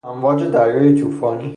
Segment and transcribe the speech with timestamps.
[0.07, 1.49] امواج دریای توفانی